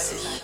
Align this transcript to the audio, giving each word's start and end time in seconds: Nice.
Nice. 0.00 0.39